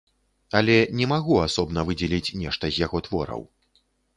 Але 0.59 0.77
не 1.01 1.05
магу 1.11 1.35
асобна 1.47 1.79
выдзеліць 1.91 2.35
нешта 2.45 2.65
з 2.73 2.85
яго 2.89 2.97
твораў. 3.11 3.41